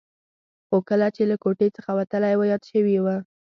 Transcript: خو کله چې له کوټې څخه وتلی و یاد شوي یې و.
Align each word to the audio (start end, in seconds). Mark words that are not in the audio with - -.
خو 0.67 0.77
کله 0.89 1.07
چې 1.15 1.23
له 1.31 1.35
کوټې 1.43 1.67
څخه 1.77 1.91
وتلی 1.99 2.33
و 2.37 2.41
یاد 2.51 2.63
شوي 2.71 2.91
یې 2.97 3.01
و. 3.03 3.07